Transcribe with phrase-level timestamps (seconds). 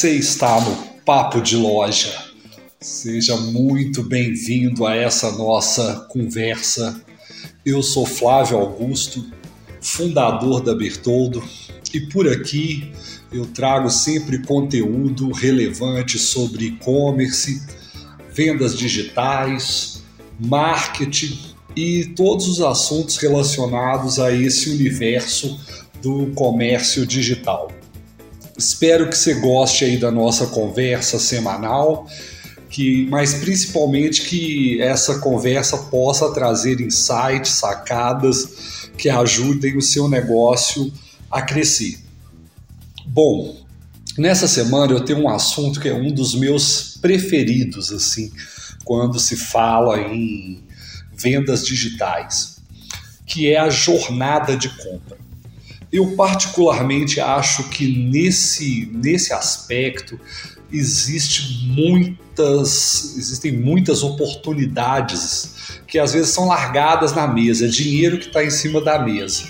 [0.00, 0.74] Você está no
[1.04, 2.24] Papo de Loja.
[2.80, 7.04] Seja muito bem-vindo a essa nossa conversa.
[7.66, 9.22] Eu sou Flávio Augusto,
[9.78, 11.44] fundador da Bertoldo,
[11.92, 12.90] e por aqui
[13.30, 17.60] eu trago sempre conteúdo relevante sobre e-commerce,
[18.32, 20.02] vendas digitais,
[20.38, 21.38] marketing
[21.76, 25.60] e todos os assuntos relacionados a esse universo
[26.00, 27.70] do comércio digital.
[28.60, 32.06] Espero que você goste aí da nossa conversa semanal,
[32.68, 40.92] que, mas principalmente que essa conversa possa trazer insights, sacadas que ajudem o seu negócio
[41.30, 41.98] a crescer.
[43.06, 43.56] Bom,
[44.18, 48.30] nessa semana eu tenho um assunto que é um dos meus preferidos, assim,
[48.84, 50.62] quando se fala em
[51.16, 52.60] vendas digitais,
[53.24, 55.16] que é a jornada de compra.
[55.92, 60.18] Eu particularmente acho que nesse, nesse aspecto
[60.72, 68.28] existe muitas, existem muitas oportunidades que às vezes são largadas na mesa, é dinheiro que
[68.28, 69.44] está em cima da mesa.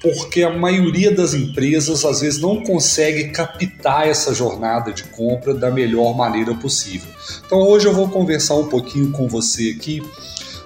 [0.00, 5.70] Porque a maioria das empresas às vezes não consegue captar essa jornada de compra da
[5.70, 7.10] melhor maneira possível.
[7.44, 10.00] Então hoje eu vou conversar um pouquinho com você aqui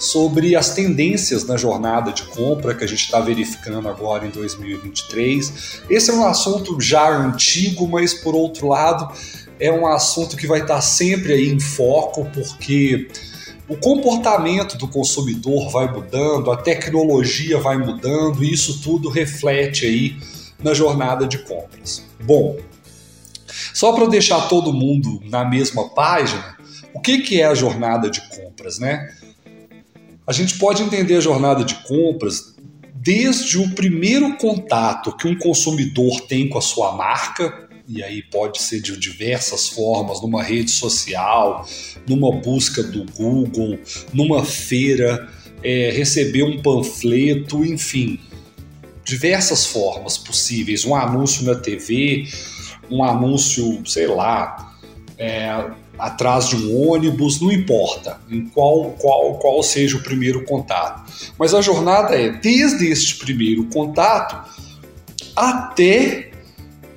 [0.00, 5.82] sobre as tendências na jornada de compra que a gente está verificando agora em 2023.
[5.90, 9.12] Esse é um assunto já antigo, mas por outro lado
[9.60, 13.08] é um assunto que vai estar sempre aí em foco, porque
[13.68, 20.16] o comportamento do consumidor vai mudando, a tecnologia vai mudando, e isso tudo reflete aí
[20.62, 22.02] na jornada de compras.
[22.24, 22.56] Bom,
[23.74, 26.56] só para deixar todo mundo na mesma página,
[26.94, 29.14] o que, que é a jornada de compras, né?
[30.30, 32.54] A gente pode entender a jornada de compras
[32.94, 38.62] desde o primeiro contato que um consumidor tem com a sua marca, e aí pode
[38.62, 41.66] ser de diversas formas, numa rede social,
[42.06, 43.76] numa busca do Google,
[44.14, 45.28] numa feira,
[45.64, 48.20] é, receber um panfleto, enfim,
[49.04, 52.28] diversas formas possíveis, um anúncio na TV,
[52.88, 54.76] um anúncio, sei lá,
[55.18, 61.10] é, atrás de um ônibus, não importa em qual, qual, qual seja o primeiro contato.
[61.38, 64.48] Mas a jornada é desde este primeiro contato
[65.36, 66.30] até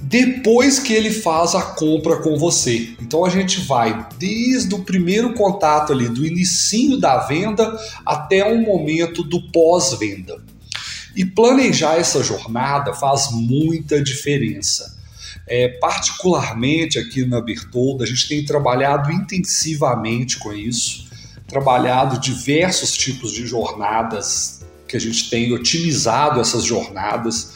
[0.01, 2.93] depois que ele faz a compra com você.
[3.01, 7.75] Então a gente vai desde o primeiro contato ali, do inicinho da venda
[8.05, 10.43] até o momento do pós-venda.
[11.15, 14.97] E planejar essa jornada faz muita diferença.
[15.47, 21.07] É, particularmente aqui na Bertolda, a gente tem trabalhado intensivamente com isso,
[21.47, 27.53] trabalhado diversos tipos de jornadas que a gente tem otimizado essas jornadas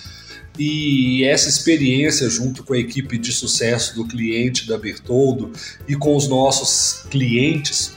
[0.57, 5.51] e essa experiência junto com a equipe de sucesso do cliente da Bertoldo
[5.88, 7.94] e com os nossos clientes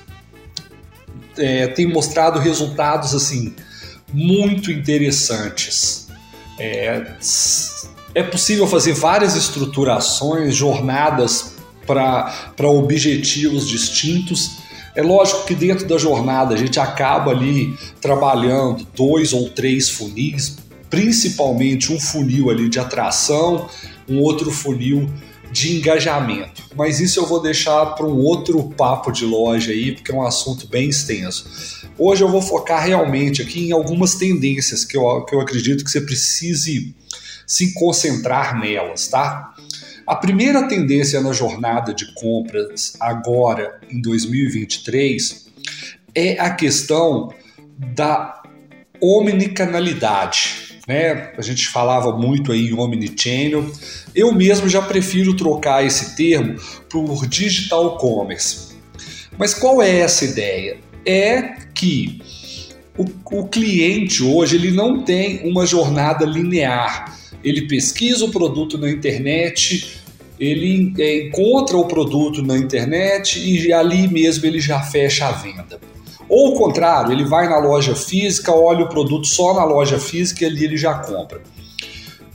[1.39, 3.55] é, tem mostrado resultados assim
[4.13, 6.09] muito interessantes.
[6.59, 7.15] É,
[8.15, 11.55] é possível fazer várias estruturações, jornadas
[11.87, 14.59] para objetivos distintos.
[14.95, 20.57] É lógico que dentro da jornada a gente acaba ali trabalhando dois ou três funis,
[20.89, 23.69] principalmente um funil ali de atração,
[24.09, 25.09] um outro funil
[25.53, 26.63] de engajamento.
[26.77, 30.25] Mas isso eu vou deixar para um outro papo de loja aí, porque é um
[30.25, 31.89] assunto bem extenso.
[31.99, 35.91] Hoje eu vou focar realmente aqui em algumas tendências que eu, que eu acredito que
[35.91, 36.95] você precise
[37.51, 39.53] se concentrar nelas, tá?
[40.07, 45.49] A primeira tendência na jornada de compras agora em 2023
[46.15, 47.35] é a questão
[47.77, 48.41] da
[49.01, 50.79] omnicanalidade.
[50.87, 51.33] Né?
[51.37, 53.69] A gente falava muito aí em omnichannel.
[54.15, 56.55] Eu mesmo já prefiro trocar esse termo
[56.89, 58.77] por digital commerce.
[59.37, 60.79] Mas qual é essa ideia?
[61.05, 62.23] É que
[62.97, 63.07] o,
[63.41, 70.01] o cliente hoje ele não tem uma jornada linear ele pesquisa o produto na internet,
[70.39, 75.79] ele é, encontra o produto na internet e ali mesmo ele já fecha a venda.
[76.29, 80.45] Ou o contrário, ele vai na loja física, olha o produto só na loja física
[80.45, 81.43] e ali ele já compra.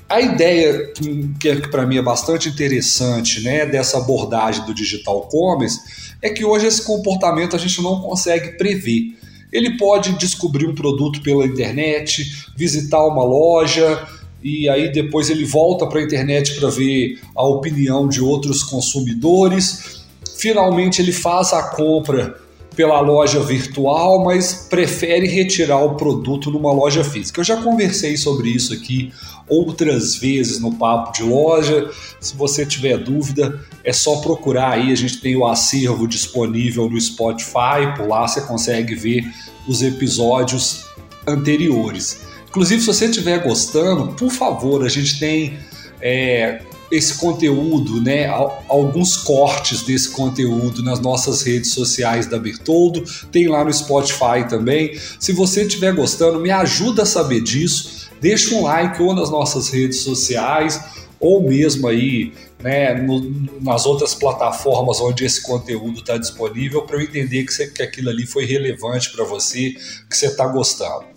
[0.08, 0.92] A ideia
[1.40, 5.80] que para mim é bastante interessante, né, dessa abordagem do digital commerce,
[6.22, 9.18] é que hoje esse comportamento a gente não consegue prever.
[9.52, 14.06] Ele pode descobrir um produto pela internet, visitar uma loja,
[14.44, 20.06] e aí depois ele volta para a internet para ver a opinião de outros consumidores.
[20.38, 22.36] Finalmente ele faz a compra
[22.76, 27.40] pela loja virtual, mas prefere retirar o produto numa loja física.
[27.40, 29.12] Eu já conversei sobre isso aqui
[29.48, 31.90] outras vezes no Papo de Loja.
[32.20, 34.92] Se você tiver dúvida, é só procurar aí.
[34.92, 39.24] A gente tem o acervo disponível no Spotify, por lá você consegue ver
[39.68, 40.86] os episódios
[41.26, 42.22] anteriores.
[42.56, 45.60] Inclusive, se você estiver gostando, por favor, a gente tem
[46.00, 48.28] é, esse conteúdo, né,
[48.70, 54.98] alguns cortes desse conteúdo nas nossas redes sociais da Bertoldo, tem lá no Spotify também.
[55.20, 58.10] Se você estiver gostando, me ajuda a saber disso.
[58.22, 60.80] Deixa um like ou nas nossas redes sociais
[61.20, 62.32] ou mesmo aí
[62.64, 63.20] né, no,
[63.62, 68.26] nas outras plataformas onde esse conteúdo está disponível para eu entender que, que aquilo ali
[68.26, 69.76] foi relevante para você,
[70.10, 71.15] que você está gostando.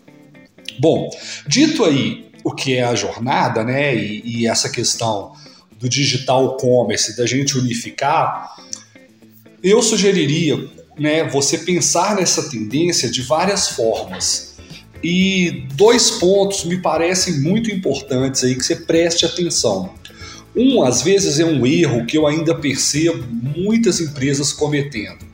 [0.78, 1.10] Bom,
[1.46, 5.32] dito aí o que é a jornada, né, e, e essa questão
[5.78, 8.56] do digital commerce, da gente unificar,
[9.62, 14.56] eu sugeriria né, você pensar nessa tendência de várias formas.
[15.02, 19.94] E dois pontos me parecem muito importantes aí que você preste atenção.
[20.56, 25.24] Um, às vezes, é um erro que eu ainda percebo muitas empresas cometendo.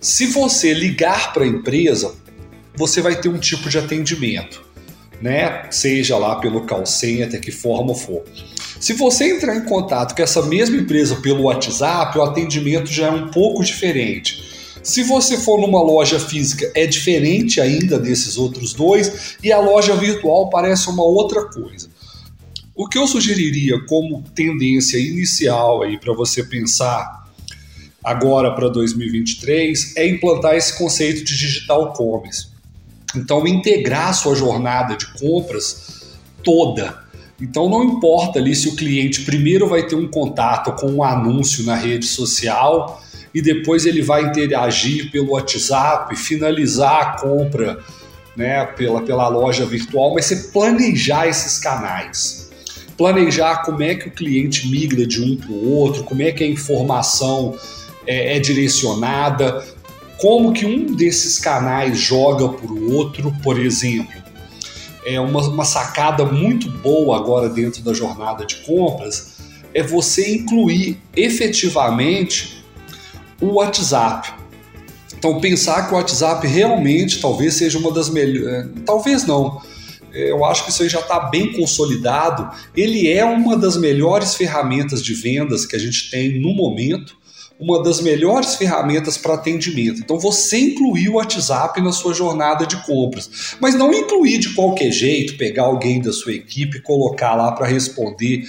[0.00, 2.14] Se você ligar para a empresa,
[2.74, 4.65] você vai ter um tipo de atendimento,
[5.20, 5.70] né?
[5.70, 8.22] Seja lá pelo call center, que forma for.
[8.80, 13.10] Se você entrar em contato com essa mesma empresa pelo WhatsApp, o atendimento já é
[13.10, 14.44] um pouco diferente.
[14.82, 19.96] Se você for numa loja física, é diferente ainda desses outros dois, e a loja
[19.96, 21.88] virtual parece uma outra coisa.
[22.74, 27.26] O que eu sugeriria como tendência inicial aí para você pensar
[28.04, 32.48] agora para 2023 é implantar esse conceito de digital commerce.
[33.16, 37.06] Então, integrar a sua jornada de compras toda
[37.40, 41.64] então não importa ali se o cliente primeiro vai ter um contato com um anúncio
[41.64, 43.02] na rede social
[43.34, 47.78] e depois ele vai interagir pelo WhatsApp, finalizar a compra
[48.34, 52.50] né, pela, pela loja virtual, mas você planejar esses canais.
[52.96, 56.42] Planejar como é que o cliente migra de um para o outro, como é que
[56.42, 57.54] a informação
[58.06, 59.62] é, é direcionada,
[60.18, 64.26] como que um desses canais joga para o outro, por exemplo
[65.06, 69.36] é uma, uma sacada muito boa agora dentro da jornada de compras
[69.72, 72.64] é você incluir efetivamente
[73.40, 74.32] o WhatsApp.
[75.16, 79.62] Então pensar que o WhatsApp realmente talvez seja uma das melhores, é, talvez não.
[80.12, 82.50] É, eu acho que isso aí já está bem consolidado.
[82.76, 87.16] Ele é uma das melhores ferramentas de vendas que a gente tem no momento
[87.58, 90.00] uma das melhores ferramentas para atendimento.
[90.00, 94.90] Então você incluir o WhatsApp na sua jornada de compras, mas não incluir de qualquer
[94.90, 98.44] jeito, pegar alguém da sua equipe e colocar lá para responder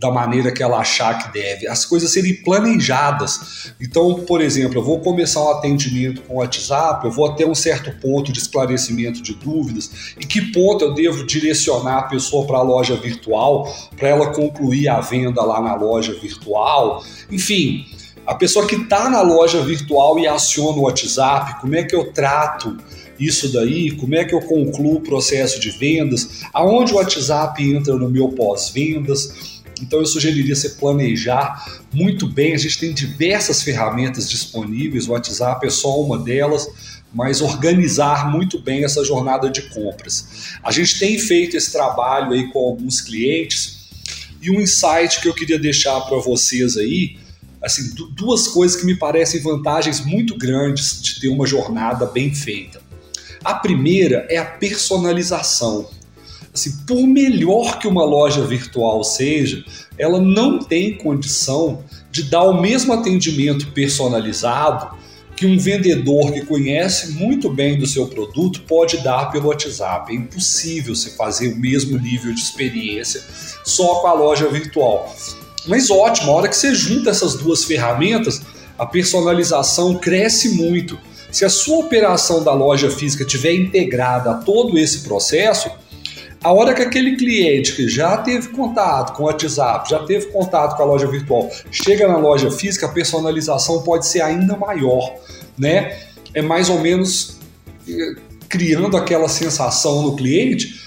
[0.00, 1.68] da maneira que ela achar que deve.
[1.68, 3.74] As coisas serem planejadas.
[3.78, 7.54] Então, por exemplo, eu vou começar um atendimento com o WhatsApp, eu vou até um
[7.54, 12.56] certo ponto de esclarecimento de dúvidas, e que ponto eu devo direcionar a pessoa para
[12.56, 17.04] a loja virtual, para ela concluir a venda lá na loja virtual.
[17.30, 17.84] Enfim,
[18.30, 22.12] a pessoa que está na loja virtual e aciona o WhatsApp, como é que eu
[22.12, 22.78] trato
[23.18, 23.90] isso daí?
[23.90, 26.44] Como é que eu concluo o processo de vendas?
[26.52, 29.62] Aonde o WhatsApp entra no meu pós-vendas?
[29.82, 32.54] Então eu sugeriria você planejar muito bem.
[32.54, 36.68] A gente tem diversas ferramentas disponíveis, o WhatsApp é só uma delas,
[37.12, 40.54] mas organizar muito bem essa jornada de compras.
[40.62, 43.88] A gente tem feito esse trabalho aí com alguns clientes
[44.40, 47.18] e um insight que eu queria deixar para vocês aí
[47.62, 52.80] assim, duas coisas que me parecem vantagens muito grandes de ter uma jornada bem feita.
[53.44, 55.88] A primeira é a personalização.
[56.52, 59.64] Assim, por melhor que uma loja virtual seja,
[59.96, 64.98] ela não tem condição de dar o mesmo atendimento personalizado
[65.36, 70.12] que um vendedor que conhece muito bem do seu produto pode dar pelo WhatsApp.
[70.12, 73.22] É impossível você fazer o mesmo nível de experiência
[73.64, 75.14] só com a loja virtual.
[75.66, 78.40] Mas ótimo, a hora que você junta essas duas ferramentas,
[78.78, 80.98] a personalização cresce muito.
[81.30, 85.70] Se a sua operação da loja física tiver integrada a todo esse processo,
[86.42, 90.76] a hora que aquele cliente que já teve contato com o WhatsApp, já teve contato
[90.76, 95.14] com a loja virtual, chega na loja física, a personalização pode ser ainda maior,
[95.58, 95.98] né?
[96.32, 97.36] É mais ou menos
[97.86, 98.14] eh,
[98.48, 100.80] criando aquela sensação no cliente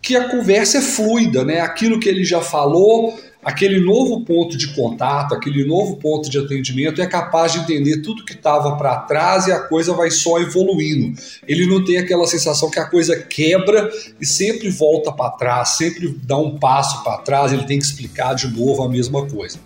[0.00, 1.60] que a conversa é fluida, né?
[1.60, 7.02] Aquilo que ele já falou, aquele novo ponto de contato, aquele novo ponto de atendimento
[7.02, 11.20] é capaz de entender tudo que estava para trás e a coisa vai só evoluindo.
[11.46, 16.08] Ele não tem aquela sensação que a coisa quebra e sempre volta para trás, sempre
[16.22, 19.58] dá um passo para trás, ele tem que explicar de novo a mesma coisa.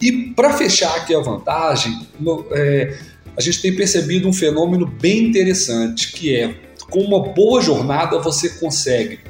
[0.00, 2.06] E para fechar aqui a vantagem,
[2.52, 2.98] é,
[3.36, 6.54] a gente tem percebido um fenômeno bem interessante, que é
[6.90, 9.20] com uma boa jornada você consegue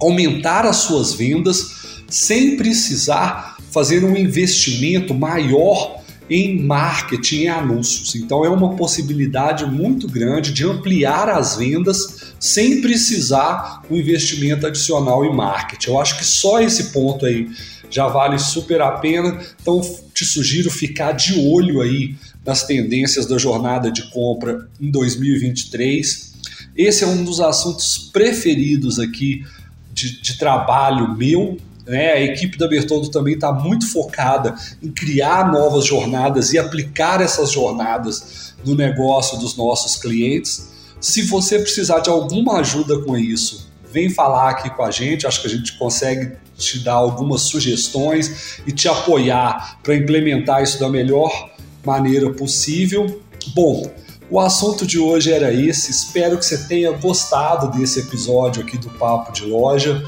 [0.00, 1.78] aumentar as suas vendas
[2.08, 5.98] sem precisar fazer um investimento maior
[6.30, 8.14] em marketing e anúncios.
[8.14, 15.24] Então é uma possibilidade muito grande de ampliar as vendas sem precisar um investimento adicional
[15.24, 15.90] em marketing.
[15.90, 17.48] Eu acho que só esse ponto aí
[17.90, 19.40] já vale super a pena.
[19.60, 19.80] Então
[20.12, 26.34] te sugiro ficar de olho aí nas tendências da jornada de compra em 2023.
[26.76, 29.44] Esse é um dos assuntos preferidos aqui
[29.92, 31.56] de, de trabalho meu,
[31.88, 32.12] né?
[32.12, 37.50] A equipe da Bertoldo também está muito focada em criar novas jornadas e aplicar essas
[37.50, 40.68] jornadas no negócio dos nossos clientes.
[41.00, 45.26] Se você precisar de alguma ajuda com isso, vem falar aqui com a gente.
[45.26, 50.78] Acho que a gente consegue te dar algumas sugestões e te apoiar para implementar isso
[50.78, 51.50] da melhor
[51.84, 53.22] maneira possível.
[53.54, 53.90] Bom,
[54.30, 55.90] o assunto de hoje era esse.
[55.90, 60.04] Espero que você tenha gostado desse episódio aqui do Papo de Loja.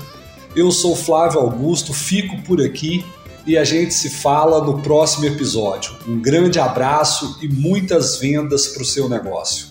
[0.54, 3.04] Eu sou Flávio Augusto, fico por aqui
[3.46, 5.92] e a gente se fala no próximo episódio.
[6.08, 9.68] Um grande abraço e muitas vendas para o seu negócio.